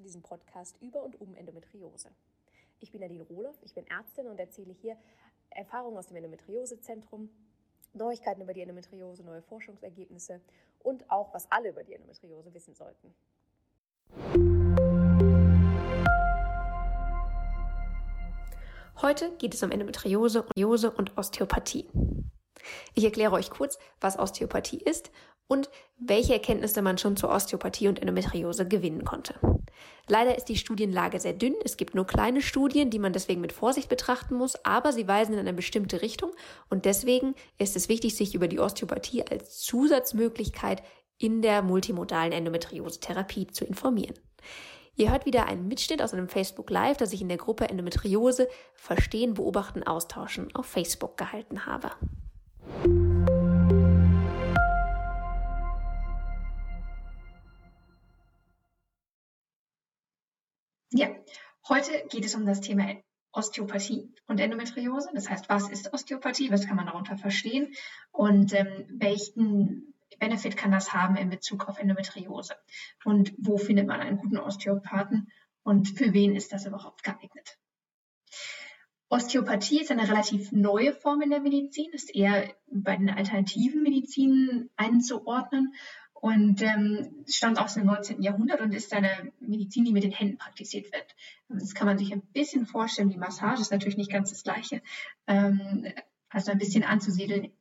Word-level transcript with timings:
zu 0.00 0.04
diesem 0.04 0.22
Podcast 0.22 0.80
über 0.80 1.02
und 1.02 1.20
um 1.20 1.34
Endometriose. 1.34 2.08
Ich 2.78 2.90
bin 2.90 3.02
Nadine 3.02 3.22
Rohloff, 3.22 3.58
ich 3.62 3.74
bin 3.74 3.86
Ärztin 3.86 4.28
und 4.28 4.40
erzähle 4.40 4.72
hier 4.72 4.96
Erfahrungen 5.50 5.98
aus 5.98 6.06
dem 6.06 6.16
Endometriosezentrum, 6.16 7.28
Neuigkeiten 7.92 8.40
über 8.40 8.54
die 8.54 8.62
Endometriose, 8.62 9.22
neue 9.22 9.42
Forschungsergebnisse 9.42 10.40
und 10.78 11.10
auch, 11.10 11.34
was 11.34 11.52
alle 11.52 11.68
über 11.68 11.82
die 11.82 11.92
Endometriose 11.92 12.54
wissen 12.54 12.74
sollten. 12.74 13.14
Heute 19.02 19.36
geht 19.36 19.52
es 19.52 19.62
um 19.62 19.70
Endometriose 19.70 20.92
und 20.92 21.18
Osteopathie. 21.18 21.90
Ich 22.94 23.04
erkläre 23.04 23.32
euch 23.34 23.50
kurz, 23.50 23.78
was 24.00 24.18
Osteopathie 24.18 24.78
ist 24.78 25.10
und 25.50 25.68
welche 25.98 26.32
Erkenntnisse 26.32 26.80
man 26.80 26.96
schon 26.96 27.16
zur 27.16 27.30
Osteopathie 27.30 27.88
und 27.88 27.98
Endometriose 27.98 28.68
gewinnen 28.68 29.04
konnte. 29.04 29.34
Leider 30.06 30.36
ist 30.36 30.44
die 30.44 30.56
Studienlage 30.56 31.18
sehr 31.18 31.32
dünn. 31.32 31.54
Es 31.64 31.76
gibt 31.76 31.94
nur 31.94 32.06
kleine 32.06 32.40
Studien, 32.40 32.90
die 32.90 33.00
man 33.00 33.12
deswegen 33.12 33.40
mit 33.40 33.52
Vorsicht 33.52 33.88
betrachten 33.88 34.36
muss, 34.36 34.64
aber 34.64 34.92
sie 34.92 35.08
weisen 35.08 35.34
in 35.34 35.40
eine 35.40 35.52
bestimmte 35.52 36.02
Richtung 36.02 36.30
und 36.68 36.84
deswegen 36.84 37.34
ist 37.58 37.74
es 37.74 37.88
wichtig, 37.88 38.14
sich 38.14 38.34
über 38.34 38.46
die 38.46 38.60
Osteopathie 38.60 39.24
als 39.28 39.60
Zusatzmöglichkeit 39.60 40.84
in 41.18 41.42
der 41.42 41.62
multimodalen 41.62 42.32
Endometriose-Therapie 42.32 43.48
zu 43.48 43.64
informieren. 43.64 44.14
Ihr 44.94 45.10
hört 45.10 45.26
wieder 45.26 45.46
einen 45.46 45.66
Mitschnitt 45.66 46.00
aus 46.00 46.12
einem 46.12 46.28
Facebook 46.28 46.70
Live, 46.70 46.96
das 46.96 47.12
ich 47.12 47.22
in 47.22 47.28
der 47.28 47.38
Gruppe 47.38 47.68
Endometriose 47.68 48.48
Verstehen, 48.74 49.34
Beobachten, 49.34 49.82
Austauschen 49.82 50.54
auf 50.54 50.66
Facebook 50.66 51.16
gehalten 51.16 51.66
habe. 51.66 51.90
Ja, 60.92 61.08
heute 61.68 61.92
geht 62.08 62.24
es 62.24 62.34
um 62.34 62.44
das 62.46 62.60
Thema 62.60 62.96
Osteopathie 63.30 64.12
und 64.26 64.40
Endometriose. 64.40 65.10
Das 65.14 65.30
heißt, 65.30 65.48
was 65.48 65.68
ist 65.68 65.92
Osteopathie? 65.92 66.50
Was 66.50 66.66
kann 66.66 66.74
man 66.74 66.86
darunter 66.86 67.16
verstehen? 67.16 67.72
Und 68.10 68.52
ähm, 68.54 68.86
welchen 68.88 69.94
Benefit 70.18 70.56
kann 70.56 70.72
das 70.72 70.92
haben 70.92 71.14
in 71.14 71.30
Bezug 71.30 71.68
auf 71.68 71.78
Endometriose? 71.78 72.56
Und 73.04 73.32
wo 73.38 73.56
findet 73.56 73.86
man 73.86 74.00
einen 74.00 74.18
guten 74.18 74.38
Osteopathen? 74.38 75.30
Und 75.62 75.88
für 75.88 76.12
wen 76.12 76.34
ist 76.34 76.52
das 76.52 76.66
überhaupt 76.66 77.04
geeignet? 77.04 77.58
Osteopathie 79.08 79.82
ist 79.82 79.92
eine 79.92 80.08
relativ 80.08 80.50
neue 80.50 80.92
Form 80.92 81.22
in 81.22 81.30
der 81.30 81.40
Medizin, 81.40 81.92
ist 81.92 82.12
eher 82.12 82.52
bei 82.66 82.96
den 82.96 83.10
alternativen 83.10 83.84
Medizinen 83.84 84.70
einzuordnen 84.76 85.72
und 86.20 86.60
ähm, 86.62 87.24
stammt 87.26 87.58
aus 87.58 87.74
dem 87.74 87.86
19. 87.86 88.22
Jahrhundert 88.22 88.60
und 88.60 88.74
ist 88.74 88.92
eine 88.92 89.32
Medizin, 89.40 89.84
die 89.84 89.92
mit 89.92 90.04
den 90.04 90.12
Händen 90.12 90.38
praktiziert 90.38 90.92
wird. 90.92 91.16
Das 91.48 91.74
kann 91.74 91.86
man 91.86 91.98
sich 91.98 92.12
ein 92.12 92.20
bisschen 92.20 92.66
vorstellen. 92.66 93.10
Die 93.10 93.18
Massage 93.18 93.62
ist 93.62 93.72
natürlich 93.72 93.96
nicht 93.96 94.12
ganz 94.12 94.30
das 94.30 94.42
Gleiche. 94.42 94.82
Ähm, 95.26 95.86
also 96.28 96.52
ein 96.52 96.58
bisschen 96.58 96.84
anzusiedeln 96.84 97.52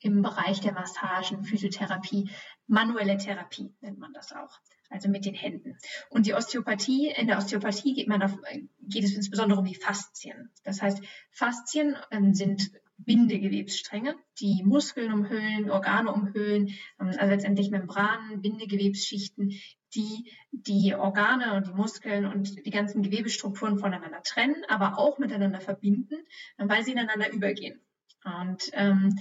im 0.00 0.22
Bereich 0.22 0.60
der 0.60 0.72
Massagen, 0.72 1.44
Physiotherapie, 1.44 2.30
manuelle 2.66 3.18
Therapie 3.18 3.74
nennt 3.80 3.98
man 3.98 4.12
das 4.12 4.32
auch, 4.32 4.60
also 4.90 5.08
mit 5.08 5.24
den 5.24 5.34
Händen. 5.34 5.76
Und 6.08 6.26
die 6.26 6.34
Osteopathie, 6.34 7.12
in 7.16 7.26
der 7.26 7.38
Osteopathie 7.38 7.94
geht, 7.94 8.08
man 8.08 8.22
auf, 8.22 8.36
geht 8.80 9.04
es 9.04 9.14
insbesondere 9.14 9.58
um 9.58 9.66
die 9.66 9.74
Faszien. 9.74 10.50
Das 10.64 10.82
heißt, 10.82 11.02
Faszien 11.30 11.96
ähm, 12.10 12.34
sind 12.34 12.70
Bindegewebsstränge, 12.98 14.16
die 14.40 14.62
Muskeln 14.64 15.12
umhüllen, 15.12 15.70
Organe 15.70 16.12
umhüllen, 16.12 16.68
ähm, 17.00 17.08
also 17.16 17.26
letztendlich 17.26 17.70
Membranen, 17.70 18.42
Bindegewebsschichten, 18.42 19.54
die 19.94 20.30
die 20.50 20.94
Organe 20.94 21.54
und 21.54 21.68
die 21.68 21.72
Muskeln 21.72 22.26
und 22.26 22.66
die 22.66 22.70
ganzen 22.70 23.02
Gewebestrukturen 23.02 23.78
voneinander 23.78 24.22
trennen, 24.22 24.64
aber 24.68 24.98
auch 24.98 25.18
miteinander 25.18 25.60
verbinden, 25.60 26.16
weil 26.58 26.84
sie 26.84 26.92
ineinander 26.92 27.32
übergehen. 27.32 27.80
Und 28.24 28.70
ähm, 28.72 29.18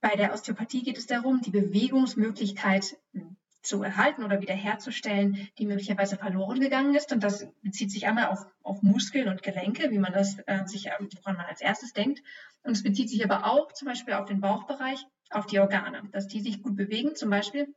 bei 0.00 0.16
der 0.16 0.34
Osteopathie 0.34 0.82
geht 0.82 0.98
es 0.98 1.06
darum, 1.06 1.40
die 1.40 1.50
Bewegungsmöglichkeit 1.50 2.98
hm, 3.12 3.36
zu 3.62 3.82
erhalten 3.82 4.24
oder 4.24 4.40
wiederherzustellen, 4.40 5.48
die 5.58 5.66
möglicherweise 5.66 6.16
verloren 6.16 6.60
gegangen 6.60 6.94
ist. 6.94 7.12
Und 7.12 7.22
das 7.22 7.48
bezieht 7.62 7.90
sich 7.90 8.06
einmal 8.06 8.26
auf, 8.26 8.44
auf 8.62 8.82
Muskeln 8.82 9.28
und 9.28 9.42
Gelenke, 9.42 9.90
wie 9.90 9.98
man 9.98 10.12
das 10.12 10.38
äh, 10.46 10.66
sich, 10.66 10.86
woran 10.86 11.36
man 11.36 11.46
als 11.46 11.60
erstes 11.60 11.92
denkt. 11.92 12.22
Und 12.64 12.72
es 12.72 12.82
bezieht 12.82 13.08
sich 13.08 13.24
aber 13.24 13.46
auch 13.46 13.72
zum 13.72 13.86
Beispiel 13.86 14.14
auf 14.14 14.26
den 14.26 14.40
Bauchbereich, 14.40 15.06
auf 15.30 15.46
die 15.46 15.60
Organe, 15.60 16.02
dass 16.12 16.28
die 16.28 16.40
sich 16.40 16.62
gut 16.62 16.76
bewegen. 16.76 17.14
Zum 17.14 17.30
Beispiel 17.30 17.74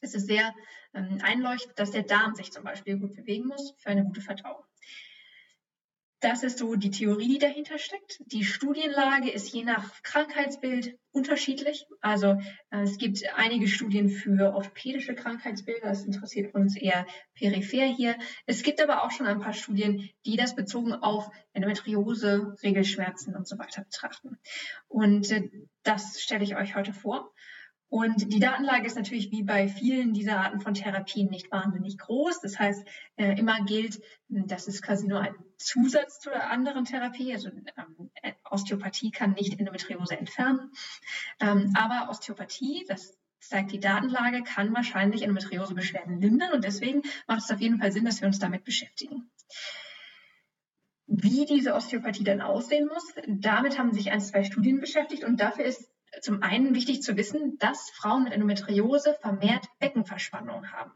ist 0.00 0.14
es 0.14 0.26
sehr 0.26 0.54
ähm, 0.94 1.18
einleuchtend, 1.22 1.78
dass 1.78 1.90
der 1.90 2.02
Darm 2.02 2.34
sich 2.34 2.52
zum 2.52 2.64
Beispiel 2.64 2.98
gut 2.98 3.14
bewegen 3.14 3.46
muss 3.46 3.74
für 3.78 3.90
eine 3.90 4.04
gute 4.04 4.20
Verdauung. 4.20 4.64
Das 6.20 6.42
ist 6.42 6.58
so 6.58 6.74
die 6.74 6.90
Theorie, 6.90 7.28
die 7.28 7.38
dahinter 7.38 7.78
steckt. 7.78 8.20
Die 8.26 8.44
Studienlage 8.44 9.30
ist 9.30 9.52
je 9.52 9.62
nach 9.62 10.02
Krankheitsbild 10.02 10.98
unterschiedlich. 11.12 11.86
Also 12.00 12.40
äh, 12.70 12.82
es 12.82 12.98
gibt 12.98 13.22
einige 13.36 13.68
Studien 13.68 14.08
für 14.08 14.52
orthopädische 14.52 15.14
Krankheitsbilder. 15.14 15.88
Das 15.88 16.04
interessiert 16.04 16.54
uns 16.54 16.76
eher 16.76 17.06
peripher 17.34 17.86
hier. 17.86 18.16
Es 18.46 18.64
gibt 18.64 18.82
aber 18.82 19.04
auch 19.04 19.12
schon 19.12 19.26
ein 19.26 19.38
paar 19.38 19.52
Studien, 19.52 20.10
die 20.26 20.36
das 20.36 20.56
bezogen 20.56 20.92
auf 20.92 21.30
Endometriose, 21.52 22.56
Regelschmerzen 22.64 23.36
und 23.36 23.46
so 23.46 23.56
weiter 23.58 23.82
betrachten. 23.82 24.38
Und 24.88 25.30
äh, 25.30 25.48
das 25.84 26.20
stelle 26.20 26.42
ich 26.42 26.56
euch 26.56 26.74
heute 26.74 26.92
vor. 26.92 27.32
Und 27.90 28.32
die 28.34 28.40
Datenlage 28.40 28.86
ist 28.86 28.96
natürlich 28.96 29.30
wie 29.30 29.42
bei 29.42 29.66
vielen 29.66 30.12
dieser 30.12 30.40
Arten 30.40 30.60
von 30.60 30.74
Therapien 30.74 31.30
nicht 31.30 31.50
wahnsinnig 31.50 31.96
groß. 31.96 32.40
Das 32.40 32.58
heißt, 32.58 32.86
äh, 33.16 33.38
immer 33.38 33.64
gilt, 33.64 34.02
das 34.28 34.68
ist 34.68 34.82
quasi 34.82 35.06
nur 35.06 35.20
ein 35.20 35.34
Zusatz 35.56 36.20
zu 36.20 36.28
der 36.28 36.50
anderen 36.50 36.84
Therapie. 36.84 37.32
Also 37.32 37.48
ähm, 37.48 38.10
Osteopathie 38.50 39.10
kann 39.10 39.32
nicht 39.32 39.58
Endometriose 39.58 40.18
entfernen. 40.18 40.70
Ähm, 41.40 41.72
aber 41.74 42.10
Osteopathie, 42.10 42.84
das 42.88 43.16
zeigt 43.40 43.72
die 43.72 43.80
Datenlage, 43.80 44.42
kann 44.42 44.74
wahrscheinlich 44.74 45.22
Endometriosebeschwerden 45.22 46.20
lindern. 46.20 46.52
Und 46.52 46.64
deswegen 46.64 47.02
macht 47.26 47.42
es 47.42 47.50
auf 47.50 47.60
jeden 47.60 47.78
Fall 47.78 47.92
Sinn, 47.92 48.04
dass 48.04 48.20
wir 48.20 48.26
uns 48.26 48.38
damit 48.38 48.64
beschäftigen. 48.64 49.30
Wie 51.06 51.46
diese 51.46 51.72
Osteopathie 51.72 52.24
dann 52.24 52.42
aussehen 52.42 52.86
muss, 52.86 53.14
damit 53.26 53.78
haben 53.78 53.94
sich 53.94 54.10
ein, 54.10 54.20
zwei 54.20 54.44
Studien 54.44 54.78
beschäftigt 54.78 55.24
und 55.24 55.40
dafür 55.40 55.64
ist 55.64 55.90
zum 56.20 56.42
einen 56.42 56.74
wichtig 56.74 57.02
zu 57.02 57.16
wissen, 57.16 57.58
dass 57.58 57.90
Frauen 57.90 58.24
mit 58.24 58.32
Endometriose 58.32 59.14
vermehrt 59.20 59.66
Beckenverspannung 59.78 60.72
haben. 60.72 60.92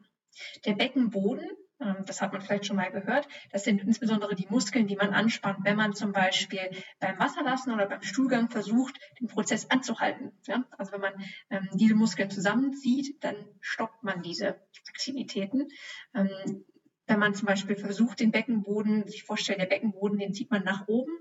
Der 0.65 0.75
Beckenboden, 0.75 1.47
ähm, 1.81 2.05
das 2.07 2.21
hat 2.21 2.33
man 2.33 2.41
vielleicht 2.41 2.67
schon 2.67 2.77
mal 2.77 2.91
gehört, 2.91 3.29
das 3.51 3.65
sind 3.65 3.83
insbesondere 3.83 4.35
die 4.35 4.47
Muskeln, 4.49 4.87
die 4.87 4.97
man 4.97 5.13
anspannt, 5.13 5.59
wenn 5.63 5.77
man 5.77 5.95
zum 5.95 6.13
Beispiel 6.13 6.71
beim 7.01 7.19
Wasserlassen 7.19 7.73
oder 7.73 7.87
beim 7.87 8.03
Stuhlgang 8.03 8.49
versucht, 8.49 8.99
den 9.21 9.29
Prozess 9.29 9.71
anzuhalten. 9.71 10.33
Also 10.79 10.93
wenn 10.93 11.01
man 11.01 11.15
ähm, 11.51 11.69
diese 11.75 11.95
Muskeln 11.95 12.31
zusammenzieht, 12.31 13.23
dann 13.23 13.37
stoppt 13.61 14.03
man 14.03 14.23
diese 14.23 14.61
Aktivitäten. 14.89 15.69
Ähm, 16.15 16.65
wenn 17.07 17.19
man 17.19 17.35
zum 17.35 17.47
Beispiel 17.47 17.77
versucht, 17.77 18.21
den 18.21 18.31
Beckenboden, 18.31 19.07
sich 19.07 19.25
vorstellt, 19.25 19.61
der 19.61 19.67
Beckenboden, 19.67 20.19
den 20.19 20.33
zieht 20.33 20.51
man 20.51 20.65
nach 20.65 20.87
oben, 20.87 21.13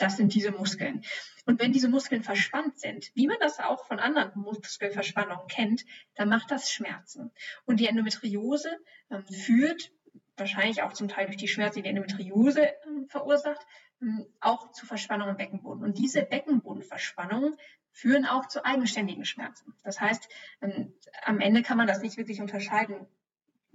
das 0.00 0.16
sind 0.16 0.34
diese 0.34 0.50
Muskeln. 0.52 1.02
Und 1.46 1.60
wenn 1.60 1.72
diese 1.72 1.88
Muskeln 1.88 2.22
verspannt 2.22 2.78
sind, 2.78 3.10
wie 3.14 3.26
man 3.26 3.38
das 3.40 3.60
auch 3.60 3.84
von 3.86 3.98
anderen 3.98 4.32
Muskelverspannungen 4.34 5.46
kennt, 5.48 5.84
dann 6.14 6.28
macht 6.28 6.50
das 6.50 6.70
Schmerzen. 6.70 7.30
Und 7.66 7.80
die 7.80 7.86
Endometriose 7.86 8.70
ähm, 9.10 9.24
führt 9.26 9.92
wahrscheinlich 10.36 10.82
auch 10.82 10.92
zum 10.92 11.08
Teil 11.08 11.26
durch 11.26 11.36
die 11.36 11.48
Schmerzen, 11.48 11.76
die 11.76 11.82
die 11.82 11.88
Endometriose 11.90 12.62
ähm, 12.86 13.06
verursacht, 13.08 13.66
ähm, 14.00 14.26
auch 14.40 14.72
zu 14.72 14.86
Verspannungen 14.86 15.32
im 15.32 15.36
Beckenboden. 15.36 15.84
Und 15.84 15.98
diese 15.98 16.22
Beckenbodenverspannungen 16.22 17.56
führen 17.92 18.26
auch 18.26 18.46
zu 18.46 18.64
eigenständigen 18.64 19.24
Schmerzen. 19.24 19.74
Das 19.82 20.00
heißt, 20.00 20.28
ähm, 20.62 20.94
am 21.24 21.40
Ende 21.40 21.62
kann 21.62 21.76
man 21.76 21.86
das 21.86 22.00
nicht 22.00 22.16
wirklich 22.16 22.40
unterscheiden, 22.40 23.06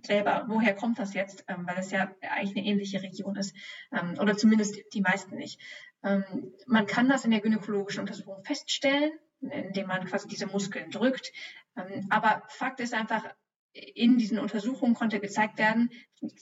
selber, 0.06 0.45
woher 0.48 0.75
kommt 0.75 1.00
das 1.00 1.13
jetzt, 1.13 1.44
ähm, 1.48 1.66
weil 1.68 1.78
es 1.80 1.92
ja 1.92 2.13
eigentlich 2.21 2.57
eine 2.57 2.66
ähnliche 2.66 3.01
Region 3.01 3.36
ist 3.36 3.56
ähm, 3.92 4.16
oder 4.19 4.38
zumindest 4.38 4.78
die 4.94 5.01
meisten 5.01 5.36
nicht. 5.36 5.60
Ähm, 6.06 6.54
man 6.68 6.86
kann 6.86 7.10
das 7.10 7.25
in 7.25 7.31
der 7.31 7.42
gynäkologischen 7.42 8.02
Untersuchung 8.02 8.44
feststellen, 8.44 9.12
indem 9.42 9.88
man 9.88 10.06
quasi 10.06 10.28
diese 10.28 10.48
Muskeln 10.48 10.92
drückt. 10.92 11.31
Ähm, 11.75 12.07
aber 12.10 12.44
Fakt 12.48 12.80
ist 12.80 12.94
einfach, 12.94 13.25
in 13.74 14.18
diesen 14.18 14.40
Untersuchungen 14.40 14.94
konnte 14.94 15.19
gezeigt 15.19 15.57
werden, 15.57 15.92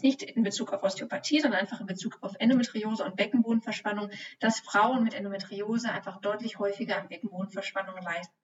nicht 0.02 0.22
in 0.22 0.44
Bezug 0.44 0.72
auf 0.72 0.84
Osteopathie, 0.84 1.40
sondern 1.40 1.62
einfach 1.62 1.80
in 1.80 1.88
Bezug 1.88 2.20
auf 2.22 2.36
Endometriose 2.38 3.04
und 3.04 3.16
Beckenbodenverspannung, 3.16 4.12
dass 4.40 4.60
Frauen 4.60 5.04
mit 5.04 5.16
Endometriose 5.16 5.90
einfach 5.90 6.22
deutlich 6.22 6.60
häufiger 6.60 6.98
an 7.00 7.08
Beckenbodenverspannung 7.08 7.96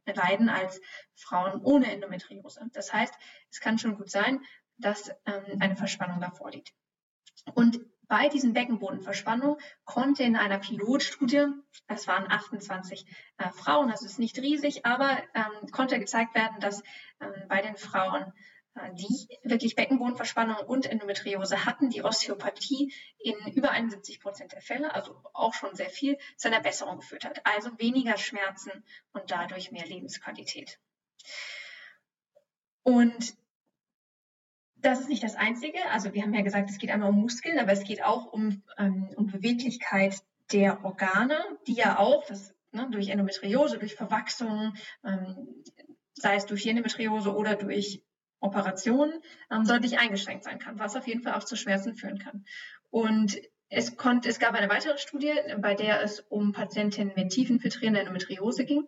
leiden 0.05 0.49
als 0.49 0.81
Frauen 1.13 1.61
ohne 1.61 1.91
Endometriose. 1.91 2.61
Das 2.73 2.91
heißt, 2.91 3.13
es 3.51 3.59
kann 3.59 3.77
schon 3.77 3.95
gut 3.95 4.09
sein, 4.09 4.41
dass 4.77 5.09
ähm, 5.25 5.57
eine 5.59 5.75
Verspannung 5.75 6.19
davor 6.19 6.49
liegt. 6.49 6.73
Und 7.53 7.79
bei 8.09 8.27
diesen 8.27 8.53
Beckenbodenverspannungen 8.53 9.57
konnte 9.85 10.23
in 10.23 10.35
einer 10.35 10.57
Pilotstudie, 10.57 11.45
das 11.87 12.07
waren 12.07 12.29
28 12.29 13.05
äh, 13.37 13.49
Frauen, 13.51 13.89
das 13.89 14.01
ist 14.01 14.19
nicht 14.19 14.37
riesig, 14.39 14.85
aber 14.85 15.21
ähm, 15.33 15.71
konnte 15.71 15.99
gezeigt 15.99 16.35
werden, 16.35 16.59
dass 16.59 16.83
ähm, 17.21 17.31
bei 17.47 17.61
den 17.61 17.77
Frauen 17.77 18.33
äh, 18.73 18.93
die 18.95 19.39
wirklich 19.43 19.75
Beckenbodenverspannung 19.75 20.57
und 20.57 20.87
Endometriose 20.87 21.65
hatten, 21.65 21.91
die 21.91 22.03
Osteopathie 22.03 22.91
in 23.19 23.35
über 23.53 23.69
71 23.69 24.19
Prozent 24.19 24.53
der 24.53 24.61
Fälle, 24.61 24.93
also 24.93 25.15
auch 25.33 25.53
schon 25.53 25.75
sehr 25.75 25.89
viel, 25.89 26.17
zu 26.35 26.47
einer 26.47 26.61
Besserung 26.61 26.97
geführt 26.97 27.25
hat. 27.25 27.45
Also 27.45 27.69
weniger 27.77 28.17
Schmerzen 28.17 28.83
und 29.13 29.29
dadurch 29.29 29.71
mehr 29.71 29.85
Lebensqualität. 29.85 30.79
Und 32.81 33.35
das 34.81 34.99
ist 34.99 35.09
nicht 35.09 35.23
das 35.23 35.35
Einzige. 35.35 35.79
Also 35.91 36.13
wir 36.13 36.23
haben 36.23 36.33
ja 36.33 36.41
gesagt, 36.41 36.69
es 36.69 36.77
geht 36.77 36.89
einmal 36.89 37.09
um 37.09 37.19
Muskeln, 37.19 37.59
aber 37.59 37.71
es 37.71 37.83
geht 37.83 38.03
auch 38.03 38.31
um, 38.31 38.63
ähm, 38.77 39.09
um 39.15 39.27
Beweglichkeit 39.27 40.15
der 40.51 40.83
Organe, 40.83 41.37
die 41.67 41.73
ja 41.73 41.99
auch 41.99 42.25
das, 42.27 42.53
ne, 42.71 42.87
durch 42.91 43.09
Endometriose, 43.09 43.77
durch 43.77 43.95
Verwachsung, 43.95 44.73
ähm, 45.03 45.63
sei 46.13 46.35
es 46.35 46.45
durch 46.45 46.65
Endometriose 46.65 47.35
oder 47.35 47.55
durch 47.55 48.03
Operationen, 48.39 49.21
ähm, 49.51 49.65
deutlich 49.65 49.99
eingeschränkt 49.99 50.43
sein 50.43 50.59
kann, 50.59 50.79
was 50.79 50.95
auf 50.95 51.07
jeden 51.07 51.21
Fall 51.21 51.33
auch 51.33 51.43
zu 51.43 51.55
Schmerzen 51.55 51.95
führen 51.95 52.19
kann. 52.19 52.45
Und 52.89 53.39
es, 53.69 53.97
konnte, 53.97 54.29
es 54.29 54.39
gab 54.39 54.53
eine 54.55 54.69
weitere 54.69 54.97
Studie, 54.97 55.33
bei 55.59 55.75
der 55.75 56.01
es 56.01 56.21
um 56.21 56.53
Patientinnen 56.53 57.13
mit 57.15 57.31
tiefenfiltrierender 57.31 58.01
Endometriose 58.01 58.65
ging. 58.65 58.87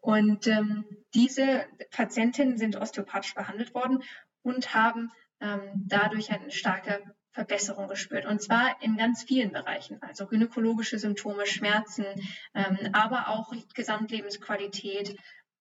Und 0.00 0.46
ähm, 0.46 0.84
diese 1.14 1.66
Patientinnen 1.90 2.56
sind 2.56 2.76
osteopathisch 2.76 3.34
behandelt 3.34 3.74
worden 3.74 4.04
und 4.46 4.74
haben 4.74 5.10
ähm, 5.40 5.60
dadurch 5.74 6.30
eine 6.30 6.52
starke 6.52 7.02
Verbesserung 7.32 7.88
gespürt. 7.88 8.26
Und 8.26 8.40
zwar 8.40 8.80
in 8.80 8.96
ganz 8.96 9.24
vielen 9.24 9.52
Bereichen, 9.52 10.00
also 10.02 10.26
gynäkologische 10.26 10.98
Symptome, 10.98 11.46
Schmerzen, 11.46 12.06
ähm, 12.54 12.78
aber 12.92 13.28
auch 13.28 13.52
Gesamtlebensqualität. 13.74 15.16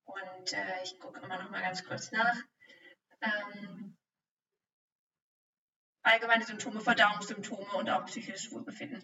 Und 0.05 0.53
äh, 0.53 0.83
ich 0.83 0.99
gucke 0.99 1.19
immer 1.19 1.41
noch 1.41 1.49
mal 1.49 1.61
ganz 1.61 1.83
kurz 1.83 2.11
nach. 2.11 2.37
Ähm, 3.21 3.97
allgemeine 6.06 6.46
Symptome, 6.46 6.80
Verdauungssymptome 6.81 7.74
und 7.78 7.90
auch 7.90 8.06
psychisches 8.06 8.52
Wohlbefinden. 8.52 9.04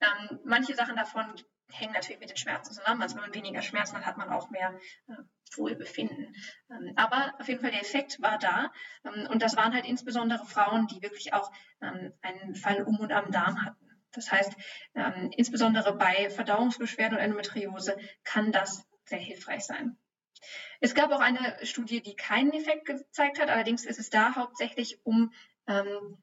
Ähm, 0.00 0.40
manche 0.44 0.74
Sachen 0.74 0.96
davon 0.96 1.34
hängen 1.70 1.92
natürlich 1.92 2.20
mit 2.20 2.30
den 2.30 2.36
Schmerzen 2.36 2.74
zusammen. 2.74 3.02
Also 3.02 3.16
wenn 3.16 3.22
man 3.22 3.34
weniger 3.34 3.62
Schmerzen 3.62 3.96
hat, 3.96 4.06
hat 4.06 4.18
man 4.18 4.30
auch 4.30 4.50
mehr 4.50 4.78
äh, 5.08 5.14
Wohlbefinden. 5.56 6.34
Ähm, 6.70 6.92
aber 6.96 7.34
auf 7.38 7.48
jeden 7.48 7.60
Fall 7.60 7.70
der 7.70 7.80
Effekt 7.80 8.20
war 8.20 8.38
da. 8.38 8.72
Ähm, 9.04 9.28
und 9.30 9.42
das 9.42 9.56
waren 9.56 9.72
halt 9.72 9.86
insbesondere 9.86 10.44
Frauen, 10.44 10.86
die 10.86 11.02
wirklich 11.02 11.32
auch 11.32 11.50
ähm, 11.80 12.12
einen 12.22 12.54
Fall 12.54 12.82
um 12.82 12.98
und 12.98 13.12
am 13.12 13.30
Darm 13.30 13.64
hatten. 13.64 13.88
Das 14.12 14.30
heißt, 14.30 14.52
ähm, 14.94 15.30
insbesondere 15.36 15.96
bei 15.96 16.28
Verdauungsbeschwerden 16.28 17.16
und 17.16 17.24
Endometriose 17.24 17.96
kann 18.24 18.52
das 18.52 18.86
sehr 19.04 19.18
hilfreich 19.18 19.64
sein. 19.64 19.96
Es 20.80 20.94
gab 20.94 21.12
auch 21.12 21.20
eine 21.20 21.64
Studie, 21.64 22.02
die 22.02 22.16
keinen 22.16 22.52
Effekt 22.52 22.84
gezeigt 22.86 23.40
hat. 23.40 23.48
Allerdings 23.48 23.84
ist 23.86 23.98
es 23.98 24.10
da 24.10 24.34
hauptsächlich 24.34 25.00
um 25.04 25.32
ähm, 25.66 26.18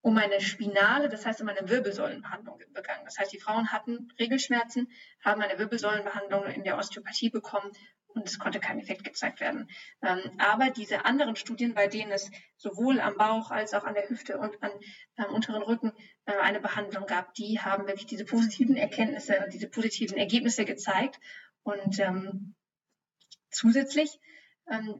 um 0.00 0.16
eine 0.18 0.40
spinale, 0.40 1.08
das 1.08 1.26
heißt 1.26 1.40
um 1.40 1.48
eine 1.48 1.68
Wirbelsäulenbehandlung 1.68 2.58
begangen. 2.72 3.04
Das 3.04 3.18
heißt, 3.18 3.32
die 3.32 3.40
Frauen 3.40 3.72
hatten 3.72 4.12
Regelschmerzen, 4.18 4.88
haben 5.24 5.42
eine 5.42 5.58
Wirbelsäulenbehandlung 5.58 6.44
in 6.46 6.64
der 6.64 6.78
Osteopathie 6.78 7.30
bekommen 7.30 7.72
und 8.16 8.28
es 8.28 8.38
konnte 8.38 8.60
kein 8.60 8.78
Effekt 8.78 9.04
gezeigt 9.04 9.40
werden. 9.40 9.68
Ähm, 10.02 10.20
aber 10.38 10.70
diese 10.70 11.04
anderen 11.04 11.36
Studien, 11.36 11.74
bei 11.74 11.86
denen 11.86 12.10
es 12.12 12.30
sowohl 12.56 12.98
am 13.00 13.16
Bauch 13.16 13.50
als 13.50 13.74
auch 13.74 13.84
an 13.84 13.94
der 13.94 14.08
Hüfte 14.08 14.38
und 14.38 14.56
am 14.62 15.34
unteren 15.34 15.62
Rücken 15.62 15.92
äh, 16.24 16.32
eine 16.38 16.60
Behandlung 16.60 17.06
gab, 17.06 17.34
die 17.34 17.60
haben 17.60 17.86
wirklich 17.86 18.06
diese 18.06 18.24
positiven 18.24 18.76
Erkenntnisse 18.76 19.38
und 19.44 19.52
diese 19.52 19.68
positiven 19.68 20.16
Ergebnisse 20.16 20.64
gezeigt. 20.64 21.20
Und 21.62 21.98
ähm, 21.98 22.54
zusätzlich 23.50 24.18
ähm, 24.70 24.98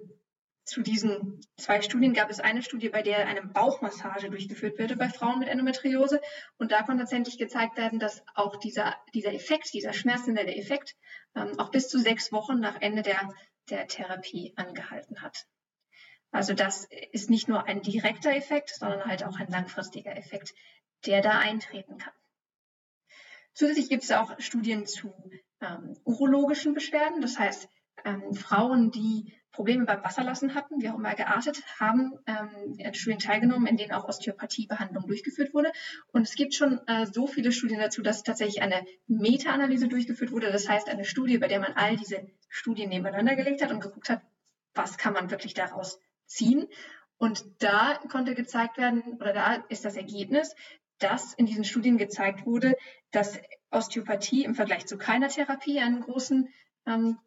zu 0.66 0.82
diesen 0.82 1.40
zwei 1.56 1.80
Studien 1.80 2.12
gab 2.12 2.28
es 2.28 2.40
eine 2.40 2.60
Studie, 2.60 2.88
bei 2.88 3.02
der 3.02 3.28
eine 3.28 3.42
Bauchmassage 3.42 4.30
durchgeführt 4.30 4.80
wurde 4.80 4.96
bei 4.96 5.08
Frauen 5.08 5.38
mit 5.38 5.48
Endometriose. 5.48 6.20
Und 6.58 6.72
da 6.72 6.82
konnte 6.82 7.04
tatsächlich 7.04 7.38
gezeigt 7.38 7.76
werden, 7.76 8.00
dass 8.00 8.24
auch 8.34 8.56
dieser, 8.56 8.96
dieser 9.14 9.32
Effekt, 9.32 9.72
dieser 9.72 9.92
schmerzende 9.92 10.44
Effekt, 10.44 10.96
ähm, 11.36 11.56
auch 11.60 11.70
bis 11.70 11.88
zu 11.88 12.00
sechs 12.00 12.32
Wochen 12.32 12.58
nach 12.58 12.80
Ende 12.80 13.02
der, 13.02 13.32
der 13.70 13.86
Therapie 13.86 14.54
angehalten 14.56 15.22
hat. 15.22 15.46
Also 16.32 16.52
das 16.52 16.88
ist 17.12 17.30
nicht 17.30 17.46
nur 17.46 17.64
ein 17.66 17.80
direkter 17.80 18.34
Effekt, 18.34 18.70
sondern 18.70 19.04
halt 19.04 19.22
auch 19.22 19.38
ein 19.38 19.48
langfristiger 19.48 20.16
Effekt, 20.16 20.52
der 21.06 21.22
da 21.22 21.38
eintreten 21.38 21.96
kann. 21.96 22.12
Zusätzlich 23.54 23.88
gibt 23.88 24.02
es 24.02 24.10
auch 24.10 24.38
Studien 24.40 24.84
zu 24.84 25.14
ähm, 25.60 25.96
urologischen 26.04 26.74
Beschwerden, 26.74 27.20
das 27.20 27.38
heißt 27.38 27.68
ähm, 28.04 28.34
Frauen, 28.34 28.90
die 28.90 29.32
Probleme 29.56 29.86
beim 29.86 30.04
Wasserlassen 30.04 30.54
hatten, 30.54 30.82
wie 30.82 30.90
auch 30.90 30.98
immer 30.98 31.14
geartet, 31.14 31.62
haben 31.80 32.12
ähm, 32.26 32.78
an 32.84 32.94
Studien 32.94 33.18
teilgenommen, 33.18 33.66
in 33.66 33.78
denen 33.78 33.92
auch 33.92 34.04
Osteopathiebehandlung 34.04 35.06
durchgeführt 35.06 35.54
wurde. 35.54 35.72
Und 36.12 36.28
es 36.28 36.34
gibt 36.34 36.54
schon 36.54 36.80
äh, 36.86 37.06
so 37.06 37.26
viele 37.26 37.52
Studien 37.52 37.80
dazu, 37.80 38.02
dass 38.02 38.22
tatsächlich 38.22 38.60
eine 38.60 38.84
Meta-Analyse 39.06 39.88
durchgeführt 39.88 40.30
wurde. 40.30 40.52
Das 40.52 40.68
heißt, 40.68 40.90
eine 40.90 41.06
Studie, 41.06 41.38
bei 41.38 41.48
der 41.48 41.60
man 41.60 41.72
all 41.72 41.96
diese 41.96 42.26
Studien 42.50 42.90
nebeneinander 42.90 43.34
gelegt 43.34 43.62
hat 43.62 43.72
und 43.72 43.80
geguckt 43.80 44.10
hat, 44.10 44.20
was 44.74 44.98
kann 44.98 45.14
man 45.14 45.30
wirklich 45.30 45.54
daraus 45.54 45.98
ziehen. 46.26 46.66
Und 47.16 47.44
da 47.62 47.98
konnte 48.10 48.34
gezeigt 48.34 48.76
werden, 48.76 49.02
oder 49.20 49.32
da 49.32 49.54
ist 49.70 49.86
das 49.86 49.96
Ergebnis, 49.96 50.54
dass 50.98 51.32
in 51.32 51.46
diesen 51.46 51.64
Studien 51.64 51.96
gezeigt 51.96 52.44
wurde, 52.44 52.76
dass 53.10 53.38
Osteopathie 53.70 54.44
im 54.44 54.54
Vergleich 54.54 54.86
zu 54.86 54.98
keiner 54.98 55.28
Therapie 55.28 55.80
einen 55.80 56.02
großen 56.02 56.48
ähm, 56.86 57.18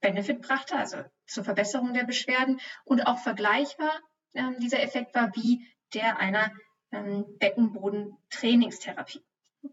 Benefit 0.00 0.40
brachte, 0.42 0.76
also 0.76 1.04
zur 1.26 1.44
Verbesserung 1.44 1.94
der 1.94 2.04
Beschwerden 2.04 2.60
und 2.84 3.06
auch 3.06 3.18
vergleichbar 3.18 3.92
ähm, 4.34 4.56
dieser 4.60 4.82
Effekt 4.82 5.14
war 5.14 5.34
wie 5.36 5.66
der 5.94 6.18
einer 6.18 6.52
ähm, 6.92 7.24
Beckenbodentrainingstherapie, 7.38 9.22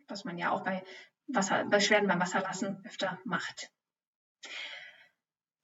was 0.08 0.26
man 0.26 0.38
ja 0.38 0.52
auch 0.52 0.64
bei 0.64 0.84
Wasser, 1.28 1.66
Beschwerden 1.66 2.08
beim 2.08 2.20
Wasserlassen 2.20 2.84
öfter 2.86 3.20
macht. 3.24 3.72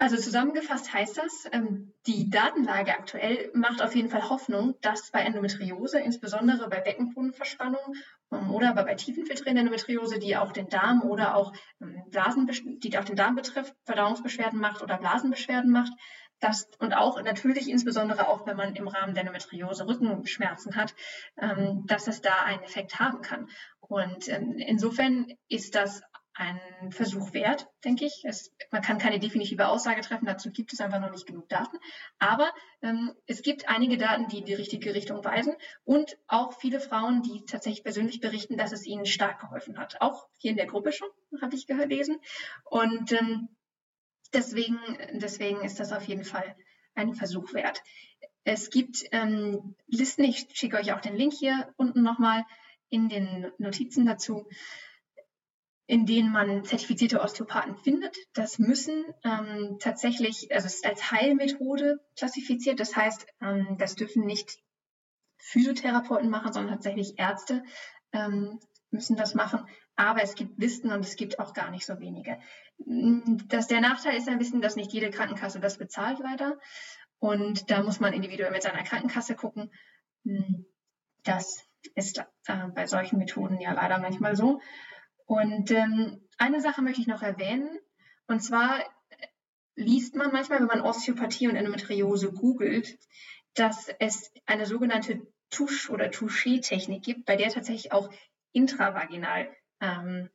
Also 0.04 0.18
zusammengefasst 0.18 0.94
heißt 0.94 1.18
das, 1.18 1.48
ähm, 1.54 1.94
die 2.08 2.30
Datenlage 2.30 2.92
aktuell 2.92 3.50
macht 3.54 3.82
auf 3.82 3.96
jeden 3.96 4.10
Fall 4.10 4.28
Hoffnung, 4.28 4.76
dass 4.82 5.12
bei 5.12 5.22
Endometriose, 5.22 5.98
insbesondere 5.98 6.68
bei 6.68 6.82
Beckenbodenverspannung 6.82 7.96
ähm, 8.34 8.52
oder 8.52 8.72
aber 8.72 8.84
bei 8.84 8.96
tiefenfiltrierender 8.96 9.62
Endometriose, 9.62 10.20
die 10.20 10.36
auch 10.36 10.52
den 10.52 10.68
Darm 10.68 11.04
oder 11.04 11.38
auch 11.38 11.54
ähm, 11.82 12.04
Blasen, 12.10 12.52
die 12.80 12.98
auch 12.98 13.06
den 13.06 13.16
Darm 13.16 13.36
betrifft, 13.36 13.74
Verdauungsbeschwerden 13.86 14.60
macht 14.60 14.82
oder 14.82 14.98
Blasenbeschwerden 14.98 15.72
macht, 15.72 15.94
das, 16.42 16.70
und 16.80 16.92
auch 16.92 17.24
natürlich 17.24 17.70
insbesondere 17.70 18.28
auch, 18.28 18.46
wenn 18.46 18.58
man 18.58 18.76
im 18.76 18.90
Rahmen 18.90 19.14
der 19.14 19.22
Endometriose 19.22 19.88
Rückenschmerzen 19.88 20.76
hat, 20.76 20.94
dass 21.86 22.08
es 22.08 22.20
da 22.20 22.34
einen 22.44 22.64
Effekt 22.64 23.00
haben 23.00 23.22
kann. 23.22 23.48
Und 23.80 24.28
insofern 24.28 25.28
ist 25.48 25.74
das 25.74 26.02
ein 26.36 26.92
Versuch 26.92 27.34
wert, 27.34 27.68
denke 27.84 28.06
ich. 28.06 28.24
Es, 28.26 28.52
man 28.72 28.82
kann 28.82 28.98
keine 28.98 29.20
definitive 29.20 29.68
Aussage 29.68 30.02
treffen, 30.02 30.26
dazu 30.26 30.52
gibt 30.52 30.74
es 30.74 30.82
einfach 30.82 31.00
noch 31.00 31.12
nicht 31.12 31.28
genug 31.28 31.48
Daten. 31.50 31.78
Aber 32.18 32.52
ähm, 32.82 33.14
es 33.28 33.44
gibt 33.44 33.70
einige 33.70 33.98
Daten, 33.98 34.28
die 34.28 34.40
in 34.40 34.46
die 34.46 34.54
richtige 34.54 34.96
Richtung 34.96 35.24
weisen 35.24 35.54
und 35.84 36.18
auch 36.28 36.54
viele 36.60 36.80
Frauen, 36.80 37.22
die 37.22 37.46
tatsächlich 37.46 37.84
persönlich 37.84 38.20
berichten, 38.20 38.58
dass 38.58 38.72
es 38.72 38.86
ihnen 38.86 39.06
stark 39.06 39.42
geholfen 39.42 39.78
hat. 39.78 40.02
Auch 40.02 40.28
hier 40.38 40.52
in 40.52 40.58
der 40.58 40.68
Gruppe 40.68 40.92
schon, 40.92 41.10
habe 41.42 41.56
ich 41.56 41.68
gelesen. 41.68 42.20
Und 42.66 43.12
ähm, 43.12 43.50
deswegen, 44.34 44.80
deswegen 45.14 45.62
ist 45.62 45.80
das 45.80 45.94
auf 45.94 46.04
jeden 46.04 46.24
Fall 46.24 46.56
ein 46.96 47.14
Versuch 47.14 47.54
wert. 47.54 47.84
Es 48.44 48.70
gibt 48.72 49.04
ähm, 49.12 49.76
Listen, 49.88 50.24
ich 50.24 50.48
schicke 50.54 50.78
euch 50.78 50.94
auch 50.94 51.00
den 51.00 51.16
Link 51.16 51.34
hier 51.34 51.74
unten 51.78 52.02
nochmal 52.02 52.44
in 52.90 53.08
den 53.10 53.52
Notizen 53.58 54.06
dazu 54.06 54.48
in 55.86 56.06
denen 56.06 56.32
man 56.32 56.64
zertifizierte 56.64 57.22
Osteopathen 57.22 57.76
findet. 57.78 58.16
Das 58.34 58.58
müssen 58.58 59.04
ähm, 59.24 59.78
tatsächlich, 59.80 60.54
also 60.54 60.68
es 60.68 60.76
ist 60.76 60.86
als 60.86 61.12
Heilmethode 61.12 62.00
klassifiziert. 62.18 62.80
Das 62.80 62.96
heißt, 62.96 63.26
ähm, 63.42 63.76
das 63.78 63.96
dürfen 63.96 64.26
nicht 64.26 64.60
Physiotherapeuten 65.38 66.30
machen, 66.30 66.54
sondern 66.54 66.76
tatsächlich 66.76 67.16
Ärzte 67.18 67.64
ähm, 68.14 68.60
müssen 68.92 69.18
das 69.18 69.34
machen. 69.34 69.68
Aber 69.96 70.24
es 70.24 70.36
gibt 70.36 70.58
Listen 70.58 70.92
und 70.92 71.02
es 71.02 71.16
gibt 71.18 71.40
auch 71.40 71.54
gar 71.54 71.70
nicht 71.70 71.86
so 71.86 72.00
wenige. 72.00 72.40
Das, 73.48 73.68
der 73.68 73.82
Nachteil 73.82 74.18
ist 74.18 74.30
ein 74.30 74.40
bisschen, 74.40 74.62
dass 74.62 74.76
nicht 74.76 74.94
jede 74.94 75.10
Krankenkasse 75.10 75.60
das 75.60 75.78
bezahlt, 75.78 76.20
leider. 76.20 76.58
Und 77.20 77.70
da 77.70 77.84
muss 77.84 78.00
man 78.00 78.14
individuell 78.14 78.52
mit 78.52 78.64
seiner 78.64 78.84
Krankenkasse 78.84 79.36
gucken. 79.36 79.72
Hm, 80.26 80.66
das 81.24 81.66
ist 81.96 82.20
äh, 82.48 82.68
bei 82.74 82.88
solchen 82.88 83.18
Methoden 83.18 83.60
ja 83.60 83.74
leider 83.74 84.00
manchmal 84.00 84.36
so. 84.36 84.62
Und 85.26 85.72
ähm, 85.72 86.22
eine 86.38 86.62
Sache 86.62 86.82
möchte 86.82 87.02
ich 87.02 87.08
noch 87.08 87.22
erwähnen. 87.22 87.80
Und 88.28 88.42
zwar 88.42 88.80
liest 89.76 90.16
man 90.16 90.32
manchmal, 90.32 90.60
wenn 90.60 90.68
man 90.68 90.82
Osteopathie 90.82 91.48
und 91.48 91.56
Endometriose 91.56 92.32
googelt, 92.32 92.98
dass 93.54 93.90
es 94.00 94.32
eine 94.46 94.66
sogenannte 94.66 95.26
Tusch- 95.50 95.90
oder 95.90 96.10
Touché-Technik 96.10 97.04
gibt, 97.04 97.26
bei 97.26 97.36
der 97.36 97.50
tatsächlich 97.50 97.92
auch 97.92 98.12
intravaginal 98.52 99.56
ähm, 99.80 100.30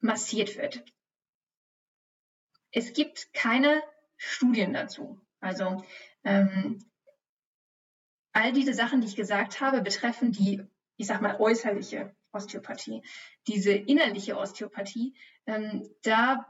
massiert 0.00 0.56
wird. 0.56 0.84
Es 2.72 2.92
gibt 2.92 3.32
keine 3.32 3.82
Studien 4.16 4.72
dazu. 4.72 5.20
Also 5.40 5.84
ähm, 6.24 6.78
all 8.32 8.52
diese 8.52 8.74
Sachen, 8.74 9.00
die 9.00 9.08
ich 9.08 9.16
gesagt 9.16 9.60
habe, 9.60 9.82
betreffen 9.82 10.32
die, 10.32 10.62
ich 10.96 11.06
sag 11.06 11.20
mal, 11.20 11.40
äußerliche 11.40 12.14
Osteopathie. 12.32 13.02
Diese 13.46 13.72
innerliche 13.72 14.36
Osteopathie, 14.36 15.14
ähm, 15.46 15.88
da 16.02 16.46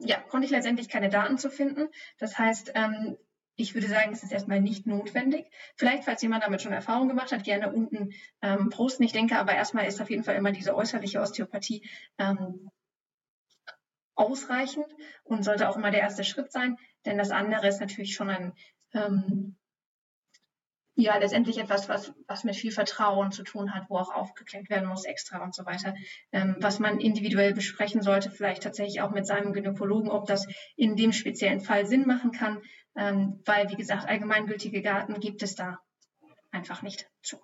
ja, 0.00 0.20
konnte 0.20 0.46
ich 0.46 0.50
letztendlich 0.50 0.88
keine 0.88 1.08
Daten 1.10 1.38
zu 1.38 1.50
finden. 1.50 1.88
Das 2.18 2.38
heißt, 2.38 2.72
ähm, 2.74 3.16
ich 3.56 3.74
würde 3.74 3.88
sagen, 3.88 4.12
es 4.12 4.22
ist 4.22 4.32
erstmal 4.32 4.60
nicht 4.60 4.86
notwendig. 4.86 5.46
Vielleicht, 5.76 6.04
falls 6.04 6.22
jemand 6.22 6.44
damit 6.44 6.62
schon 6.62 6.72
Erfahrung 6.72 7.08
gemacht 7.08 7.32
hat, 7.32 7.42
gerne 7.44 7.72
unten 7.72 8.12
ähm, 8.40 8.70
posten. 8.70 9.02
Ich 9.02 9.12
denke 9.12 9.36
aber 9.36 9.52
erstmal 9.52 9.86
ist 9.86 10.00
auf 10.00 10.10
jeden 10.10 10.22
Fall 10.22 10.36
immer 10.36 10.52
diese 10.52 10.76
äußerliche 10.76 11.20
Osteopathie 11.20 11.88
ähm, 12.18 12.70
ausreichend 14.14 14.86
und 15.24 15.44
sollte 15.44 15.68
auch 15.68 15.76
immer 15.76 15.90
der 15.90 16.00
erste 16.00 16.24
Schritt 16.24 16.50
sein, 16.52 16.76
denn 17.04 17.18
das 17.18 17.30
andere 17.30 17.68
ist 17.68 17.80
natürlich 17.80 18.14
schon 18.14 18.30
ein 18.30 18.52
ähm, 18.92 19.56
ja 20.98 21.16
letztendlich 21.16 21.58
etwas, 21.58 21.88
was, 21.88 22.12
was 22.26 22.44
mit 22.44 22.56
viel 22.56 22.72
Vertrauen 22.72 23.30
zu 23.30 23.44
tun 23.44 23.72
hat, 23.72 23.88
wo 23.88 23.98
auch 23.98 24.12
aufgeklärt 24.12 24.68
werden 24.68 24.88
muss 24.88 25.04
extra 25.04 25.42
und 25.42 25.54
so 25.54 25.64
weiter, 25.64 25.94
ähm, 26.32 26.56
was 26.60 26.80
man 26.80 26.98
individuell 26.98 27.54
besprechen 27.54 28.02
sollte, 28.02 28.30
vielleicht 28.30 28.64
tatsächlich 28.64 29.00
auch 29.00 29.10
mit 29.10 29.26
seinem 29.26 29.52
Gynäkologen, 29.52 30.10
ob 30.10 30.26
das 30.26 30.46
in 30.76 30.96
dem 30.96 31.12
speziellen 31.12 31.60
Fall 31.60 31.86
Sinn 31.86 32.06
machen 32.06 32.32
kann, 32.32 32.62
ähm, 32.96 33.40
weil, 33.44 33.70
wie 33.70 33.76
gesagt, 33.76 34.08
allgemeingültige 34.08 34.82
Daten 34.82 35.20
gibt 35.20 35.42
es 35.42 35.54
da 35.54 35.78
einfach 36.50 36.82
nicht 36.82 37.08
zu. 37.22 37.38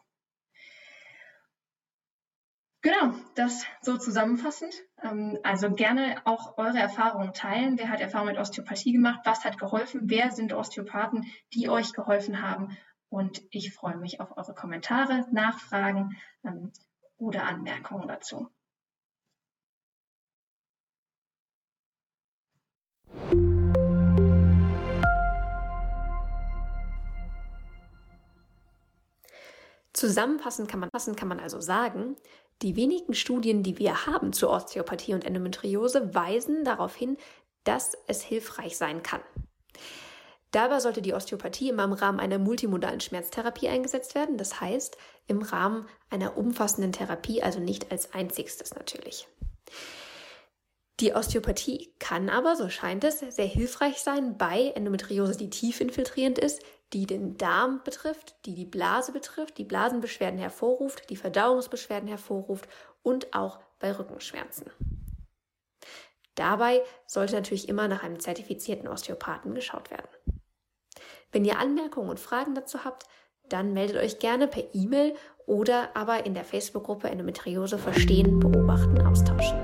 Genau, 2.82 3.14
das 3.36 3.64
so 3.80 3.96
zusammenfassend. 3.96 4.74
Ähm, 5.02 5.38
also 5.42 5.70
gerne 5.70 6.16
auch 6.24 6.58
eure 6.58 6.78
Erfahrungen 6.78 7.32
teilen. 7.32 7.78
Wer 7.78 7.88
hat 7.88 8.00
Erfahrung 8.00 8.26
mit 8.26 8.36
Osteopathie 8.36 8.92
gemacht? 8.92 9.20
Was 9.24 9.44
hat 9.44 9.58
geholfen? 9.58 10.02
Wer 10.04 10.32
sind 10.32 10.52
Osteopathen, 10.52 11.24
die 11.54 11.70
euch 11.70 11.92
geholfen 11.94 12.42
haben? 12.42 12.76
Und 13.14 13.42
ich 13.50 13.72
freue 13.72 13.96
mich 13.96 14.18
auf 14.20 14.36
eure 14.36 14.54
Kommentare, 14.54 15.24
Nachfragen 15.30 16.16
ähm, 16.42 16.72
oder 17.16 17.44
Anmerkungen 17.44 18.08
dazu. 18.08 18.48
Zusammenfassend 29.92 30.68
kann 30.68 30.80
man, 30.80 30.90
kann 30.90 31.28
man 31.28 31.38
also 31.38 31.60
sagen, 31.60 32.16
die 32.62 32.74
wenigen 32.74 33.14
Studien, 33.14 33.62
die 33.62 33.78
wir 33.78 34.06
haben 34.06 34.32
zur 34.32 34.50
Osteopathie 34.50 35.14
und 35.14 35.24
Endometriose, 35.24 36.16
weisen 36.16 36.64
darauf 36.64 36.96
hin, 36.96 37.16
dass 37.62 37.96
es 38.08 38.22
hilfreich 38.22 38.76
sein 38.76 39.04
kann. 39.04 39.20
Dabei 40.54 40.78
sollte 40.78 41.02
die 41.02 41.14
Osteopathie 41.14 41.70
immer 41.70 41.82
im 41.82 41.92
Rahmen 41.92 42.20
einer 42.20 42.38
multimodalen 42.38 43.00
Schmerztherapie 43.00 43.68
eingesetzt 43.68 44.14
werden, 44.14 44.38
das 44.38 44.60
heißt 44.60 44.96
im 45.26 45.42
Rahmen 45.42 45.88
einer 46.10 46.38
umfassenden 46.38 46.92
Therapie, 46.92 47.42
also 47.42 47.58
nicht 47.58 47.90
als 47.90 48.14
einzigstes 48.14 48.72
natürlich. 48.72 49.26
Die 51.00 51.12
Osteopathie 51.12 51.92
kann 51.98 52.30
aber, 52.30 52.54
so 52.54 52.68
scheint 52.68 53.02
es, 53.02 53.18
sehr 53.18 53.46
hilfreich 53.46 53.98
sein 53.98 54.38
bei 54.38 54.70
Endometriose, 54.76 55.36
die 55.36 55.50
tief 55.50 55.80
infiltrierend 55.80 56.38
ist, 56.38 56.62
die 56.92 57.06
den 57.06 57.36
Darm 57.36 57.80
betrifft, 57.82 58.36
die 58.46 58.54
die 58.54 58.64
Blase 58.64 59.10
betrifft, 59.10 59.58
die 59.58 59.64
Blasenbeschwerden 59.64 60.38
hervorruft, 60.38 61.10
die 61.10 61.16
Verdauungsbeschwerden 61.16 62.08
hervorruft 62.08 62.68
und 63.02 63.34
auch 63.34 63.58
bei 63.80 63.90
Rückenschmerzen. 63.90 64.70
Dabei 66.36 66.84
sollte 67.08 67.34
natürlich 67.34 67.68
immer 67.68 67.88
nach 67.88 68.04
einem 68.04 68.20
zertifizierten 68.20 68.86
Osteopathen 68.86 69.52
geschaut 69.56 69.90
werden. 69.90 70.06
Wenn 71.34 71.44
ihr 71.44 71.58
Anmerkungen 71.58 72.10
und 72.10 72.20
Fragen 72.20 72.54
dazu 72.54 72.84
habt, 72.84 73.08
dann 73.48 73.72
meldet 73.72 73.96
euch 73.96 74.20
gerne 74.20 74.46
per 74.46 74.62
E-Mail 74.72 75.14
oder 75.46 75.88
aber 75.94 76.24
in 76.26 76.32
der 76.32 76.44
Facebook-Gruppe 76.44 77.10
Endometriose 77.10 77.76
verstehen, 77.76 78.38
beobachten, 78.38 79.04
austauschen. 79.04 79.58